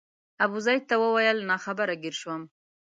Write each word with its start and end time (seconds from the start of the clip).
ابوزید 0.45 0.81
ته 0.89 0.95
وویل 1.03 1.37
ناخبره 1.51 1.95
ګیر 2.03 2.15
شوم. 2.21 2.41